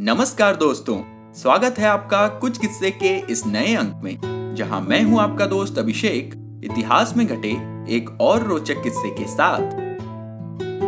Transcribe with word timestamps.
नमस्कार 0.00 0.56
दोस्तों, 0.56 0.96
स्वागत 1.32 1.78
है 1.78 1.86
आपका 1.86 2.26
कुछ 2.28 2.58
किस्से 2.58 2.90
के 2.90 3.32
इस 3.32 3.46
नए 3.46 3.74
अंक 3.74 4.00
में, 4.04 4.18
जहाँ 4.56 4.80
मैं 4.80 5.02
हूँ 5.02 5.20
आपका 5.20 5.46
दोस्त 5.46 5.78
अभिषेक, 5.78 6.34
इतिहास 6.64 7.14
में 7.16 7.26
घटे 7.26 7.50
एक 7.96 8.10
और 8.20 8.42
रोचक 8.42 8.82
किस्से 8.82 9.10
के 9.10 9.26
साथ। 9.26 9.60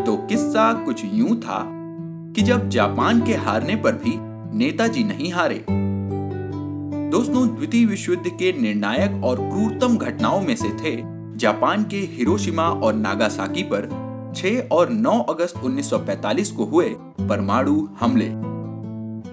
तो 0.06 0.16
किस्सा 0.16 0.72
कुछ 0.84 1.04
यूँ 1.04 1.36
था 1.36 1.62
कि 2.36 2.42
जब 2.42 2.68
जापान 2.68 3.24
के 3.26 3.34
हारने 3.34 3.76
पर 3.76 3.92
भी 3.92 4.12
नेताजी 4.58 5.04
नहीं 5.04 5.32
हारे। 5.32 5.64
दोस्तों, 7.10 7.46
द्वितीय 7.56 7.86
विश्व 7.86 8.12
युद्ध 8.12 8.28
के 8.28 8.52
निर्णायक 8.52 9.24
और 9.24 9.36
क्रूरतम 9.36 9.96
घटनाओं 9.96 10.40
में 10.40 10.56
से 10.56 10.68
थे 10.68 10.96
जापान 11.38 11.84
के 11.84 12.00
हिरोशिमा 12.10 12.68
और 12.68 12.94
नागासाकी 12.94 13.62
पर 13.62 13.88
6 14.36 14.60
और 14.72 14.90
9 14.90 15.18
अगस्त 15.28 15.56
1945 15.56 16.50
को 16.50 16.64
हुए 16.64 16.88
परमाणु 17.20 17.88
हमले। 18.00 18.57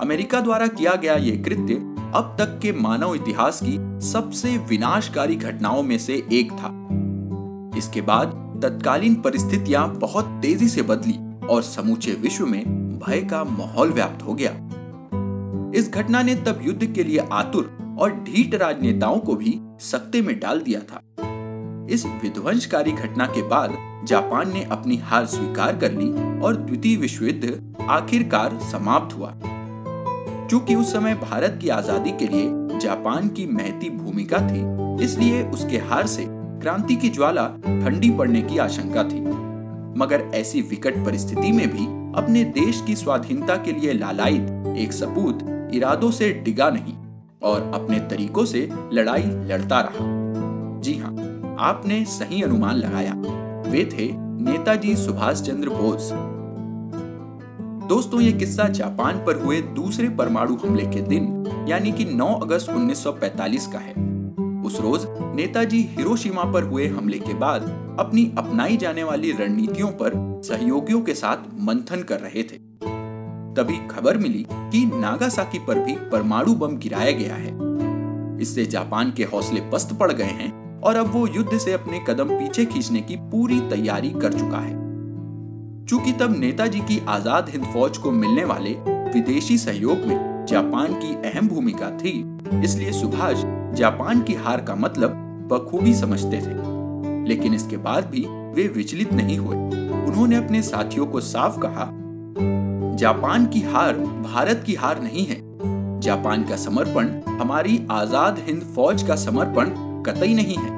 अमेरिका 0.01 0.39
द्वारा 0.39 0.67
किया 0.67 0.95
गया 0.95 1.15
ये 1.15 1.37
कृत्य 1.37 1.73
अब 2.15 2.35
तक 2.39 2.59
के 2.61 2.71
मानव 2.71 3.15
इतिहास 3.15 3.59
की 3.63 4.07
सबसे 4.07 4.57
विनाशकारी 4.57 5.35
घटनाओं 5.35 5.83
में 5.83 5.97
से 5.97 6.13
एक 6.31 6.51
था। 6.51 6.71
इसके 7.77 8.01
बाद 8.01 8.59
तत्कालीन 8.63 9.15
परिस्थितियाँ 9.15 9.87
बहुत 9.89 10.25
तेज़ी 10.41 10.67
से 10.67 10.81
बदली 10.81 11.47
और 11.47 11.61
समूचे 11.61 12.11
विश्व 12.11 12.45
में 12.45 12.63
भय 12.99 13.21
का 13.21 13.43
माहौल 13.43 13.91
व्याप्त 13.91 14.25
हो 14.25 14.33
गया। 14.33 14.51
इस 15.75 15.91
घटना 15.93 16.21
ने 16.21 16.35
तब 16.35 16.59
युद्ध 16.61 16.93
के 16.93 17.03
लिए 17.03 17.27
आतुर 17.31 17.97
और 17.99 18.11
ढीठ 18.11 18.55
राजनेताओं 18.55 19.19
को 19.19 19.35
भी 19.35 19.59
सकते 19.79 20.21
में 20.21 20.39
डाल 20.39 20.59
दिया 20.59 20.79
था। 20.79 21.01
इस 21.89 22.05
विध्वंसकारी 22.05 22.91
घटना 22.91 23.25
के 23.25 23.41
बाद 23.41 23.75
जापान 24.07 24.53
ने 24.53 24.63
अपनी 24.63 24.97
हार 24.97 25.25
स्वीकार 25.25 25.77
कर 25.77 25.91
ली 25.91 26.39
और 26.41 26.55
द्वितीय 26.55 26.97
विश्व 26.97 27.25
युद्ध 27.25 27.75
आखिरकार 27.89 28.59
समाप्त 28.71 29.17
हुआ। 29.17 29.33
चूँकि 30.49 30.75
उस 30.75 30.91
समय 30.93 31.13
भारत 31.13 31.57
की 31.61 31.69
आज़ादी 31.69 32.11
के 32.11 32.27
लिए 32.27 32.79
जापान 32.79 33.27
की 33.27 33.45
महती 33.45 33.89
भूमिका 33.89 34.39
थी, 34.39 35.03
इसलिए 35.03 35.43
उसके 35.43 35.77
हार 35.89 36.07
से 36.07 36.25
क्रांति 36.27 36.95
की 36.95 37.09
ज्वाला 37.09 37.47
ठंडी 37.65 38.09
पड़ने 38.09 38.41
की 38.41 38.57
आशंका 38.57 39.03
थी। 39.03 39.19
मगर 39.99 40.29
ऐसी 40.35 40.61
विकट 40.61 41.03
परिस्थिति 41.05 41.51
में 41.51 41.67
भी 41.69 41.85
अपने 42.19 42.43
देश 42.43 42.83
की 42.87 42.95
स्वाधीनता 42.95 43.55
के 43.55 43.71
लिए 43.71 43.93
लालायित 43.93 44.77
एक 44.77 44.93
सपूत 44.93 45.39
इरादों 45.73 46.11
से 46.11 46.31
डिगा 46.45 46.69
नहीं 46.69 46.93
और 47.43 47.71
अपने 47.75 47.99
तरीकों 48.09 48.45
से 48.45 48.69
लड़ाई 48.93 49.23
लड़ता 49.23 49.79
रहा। 49.81 50.13
जी 50.81 50.97
हाँ 50.97 51.13
आपने 51.61 52.03
सही 52.05 52.41
अनुमान 52.41 52.75
लगाया। 52.75 53.13
वे 53.71 53.85
थे 53.93 54.11
नेताजी 54.13 54.95
सुभाष 54.95 55.41
चंद्र 55.41 55.69
बोस। 55.69 56.11
दोस्तों, 57.89 58.21
ये 58.21 58.31
किस्सा 58.31 58.63
जापान 58.63 59.17
पर 59.17 59.43
हुए 59.43 59.61
दूसरे 59.61 60.09
परमाणु 60.09 60.55
हमले 60.55 60.85
के 60.85 61.01
दिन, 61.01 61.43
यानी 61.69 61.91
कि 61.91 62.05
9 62.05 62.39
अगस्त 62.43 62.69
1945 62.69 63.67
का 63.67 63.79
है। 63.79 63.93
उस 64.63 64.81
रोज, 64.81 65.01
नेताजी 65.35 65.81
हिरोशिमा 65.81 66.43
पर 66.43 66.63
हुए 66.63 66.87
हमले 66.87 67.19
के 67.19 67.33
बाद, 67.33 67.61
अपनी 67.99 68.33
अपनाई 68.37 68.77
जाने 68.77 69.03
वाली 69.03 69.31
रणनीतियों 69.31 69.87
पर 69.87 70.41
सहयोगियों 70.45 71.01
के 71.01 71.13
साथ 71.13 71.37
मंथन 71.59 72.03
कर 72.03 72.19
रहे 72.19 72.43
थे। 72.43 72.57
तभी 73.53 73.87
खबर 73.87 74.17
मिली 74.17 74.45
कि 74.51 74.85
नागासाकी 74.85 75.59
पर 75.59 75.79
भी 75.79 75.95
परमाणु 75.95 76.53
बम 76.53 76.77
गिराया 76.77 77.11
गया 77.11 77.35
है। 77.35 77.57
इससे 78.41 78.65
जापान 78.65 79.13
के 79.17 79.23
हौसले 79.23 79.61
पस्त 79.61 79.93
पड़ 79.93 80.11
गए 80.11 80.23
हैं 80.23 80.81
और 80.81 80.95
अब 80.95 81.07
वो 81.07 81.27
युद्ध 81.27 81.57
से 81.57 81.73
अपने 81.73 82.05
कदम 82.07 82.29
पीछे 82.29 82.65
खींचने 82.65 83.01
की 83.01 83.15
पूरी 83.15 83.59
तैयारी 83.59 84.09
कर 84.09 84.33
चुका 84.33 84.57
है। 84.57 84.84
चूँकि 85.89 86.11
तब 86.11 86.35
नेताजी 86.39 86.79
की 86.79 86.99
आज़ाद 87.07 87.49
हिंद 87.49 87.65
फौज 87.65 87.97
को 87.97 88.11
मिलने 88.11 88.43
वाले 88.43 88.69
विदेशी 89.13 89.57
सहयोग 89.57 90.05
में 90.05 90.45
जापान 90.49 90.93
की 90.93 91.13
अहम 91.29 91.47
भूमिका 91.47 91.89
थी। 91.97 92.13
इसलिए 92.63 92.91
सुभाष 92.91 93.43
जापान 93.77 94.21
की 94.21 94.33
हार 94.35 94.61
का 94.61 94.75
मतलब 94.75 95.11
बखूबी 95.51 95.93
समझते 95.93 96.37
थे। 96.37 97.27
लेकिन 97.27 97.53
इसके 97.53 97.77
बाद 97.77 98.05
भी 98.05 98.25
वे 98.55 98.67
विचलित 98.67 99.13
नहीं 99.13 99.37
हुए। 99.37 99.57
उन्होंने 99.57 100.35
अपने 100.35 100.61
साथियों 100.61 101.05
को 101.05 101.21
साफ़ 101.21 101.59
कहा, 101.59 101.89
जापान 102.97 103.45
की 103.45 103.61
हार 103.63 103.97
भारत 103.97 104.63
की 104.65 104.75
हार 104.75 105.01
नहीं 105.01 105.25
है। 105.25 105.39
जापान 105.99 106.43
का 106.43 106.55
समर्पण 106.55 107.09
हमारी 107.39 107.79
आज़ाद 107.91 108.39
हिंद 108.47 108.61
फौज 108.75 109.03
का 109.03 109.15
समर्पण 109.17 109.71
कतई 110.03 110.33
नहीं 110.33 110.57
है। 110.57 110.73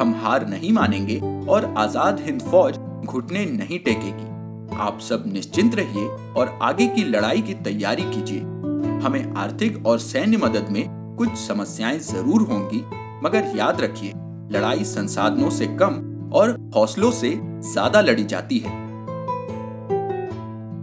हम 0.00 0.14
हार 0.22 0.48
नहीं 0.48 0.72
मानेंगे 0.72 1.18
और 1.48 1.74
आज़ाद 1.78 2.20
हिंद 2.20 2.40
फौज 2.42 2.78
घुटने 3.06 3.44
नहीं 3.46 3.78
टेकेगी। 3.78 4.32
आप 4.76 4.98
सब 5.00 5.24
निश्चिंत 5.26 5.74
रहिए 5.74 6.06
और 6.36 6.58
आगे 6.62 6.86
की 6.86 7.04
लड़ाई 7.04 7.40
की 7.40 7.54
तैयारी 7.54 8.02
कीजिए। 8.02 8.40
हमें 9.04 9.34
आर्थिक 9.34 9.86
और 9.86 9.98
सैन्य 9.98 10.36
मदद 10.36 10.68
में 10.70 10.84
कुछ 11.18 11.34
समस्याएँ 11.38 11.98
ज़रूर 11.98 12.42
होंगी, 12.42 12.82
मगर 13.26 13.52
याद 13.56 13.80
रखिए, 13.80 14.12
लड़ाई 14.52 14.84
संसाधनों 14.84 15.50
से 15.50 15.66
कम 15.66 16.30
और 16.34 16.56
हौसलों 16.74 17.10
से 17.10 17.30
ज़्यादा 17.72 18.00
लड़ी 18.00 18.24
जाती 18.24 18.58
है। 18.58 18.82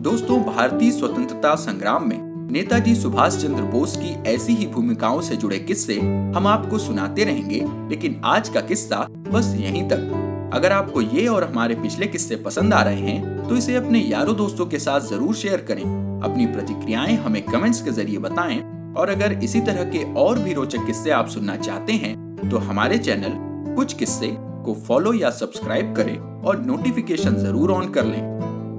दोस्तों, 0.02 0.42
भारतीय 0.44 0.92
स्वतंत्रता 0.92 1.56
संग्राम 1.56 2.08
में 2.10 2.20
नेताजी 2.52 2.96
सुभाष 2.96 3.38
चंद्र 3.38 3.64
बोस 3.64 3.96
की 3.98 4.14
ऐसी 4.30 4.54
ही 4.54 4.68
भूमिकाओं 4.68 5.22
से 5.22 5.36
जुड़े 5.36 5.60
किस्से 5.60 6.00
हम 6.36 6.48
आपको 6.48 6.78
सुनाते 6.78 7.24
रहेंगे, 7.24 7.66
लेकिन 7.90 8.22
आज 8.26 8.50
का 8.50 8.62
किस्सा 8.62 9.08
बस 9.28 9.54
यहीं 9.58 9.88
तक। 9.90 10.31
अगर 10.54 10.72
आपको 10.72 11.02
ये 11.02 11.26
और 11.28 11.44
हमारे 11.44 11.76
पिछले 11.76 12.08
किस्से 12.08 12.36
पसंद 12.36 12.74
आ 12.74 12.82
रहे 12.84 13.02
हैं 13.02 13.48
तो 13.48 13.56
इसे 13.56 13.76
अपने 13.76 14.00
यारों 14.00 14.36
दोस्तों 14.38 14.66
के 14.66 14.80
साथ 14.80 15.00
ज़रूर 15.02 15.36
शेयर 15.36 15.62
करें। 15.62 15.84
अपनी 16.24 16.46
प्रतिक्रियाएँ 16.46 17.16
हमें 17.18 17.42
कमेंट्स 17.44 17.82
के 17.82 17.92
ज़रिए 17.92 18.18
बताएँ। 18.18 18.60
और 18.98 19.10
अगर 19.10 19.34
इसी 19.34 19.62
तरह 19.62 19.84
के 19.92 20.04
और 20.14 20.40
भी 20.40 20.54
रोचक 20.54 20.86
किस्से 20.86 21.12
आप 21.12 21.28
सुनना 21.28 21.56
चाहते 21.58 21.94
हैं 21.94 22.50
तो 22.50 22.58
हमारे 22.60 22.98
चैनल 22.98 23.34
कुछ 23.76 23.94
किस्से 23.94 24.28
को 24.66 24.74
फॉलो 24.88 25.14
या 25.14 25.30
सब्सक्राइब 25.30 25.96
करें 25.96 26.18
और 26.18 26.62
नोटिफिकेशन 26.62 27.36
ज़रूर 27.36 27.72
ऑन 27.72 27.90
कर 27.90 28.06
लें। 28.06 28.22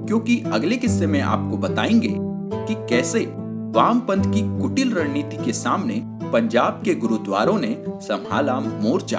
क्योंकि 0.06 0.42
अगले 0.52 0.76
किस्से 0.76 1.06
में 1.06 1.20
आपको 1.20 1.56
बताएँगे 1.58 2.14
कि 2.18 2.74
कैसे 2.88 3.24
वामपंथ 3.76 4.32
की 4.34 4.42
कुटिल 4.60 4.92
रणनीति 4.94 5.44
के 5.44 5.52
सामने 5.54 6.00
पंजाब 6.32 6.80
के 6.84 6.94
गुरुद्वारों 6.96 7.58
ने 7.58 7.76
संभाला 8.02 8.58
मोर्चा। 8.60 9.18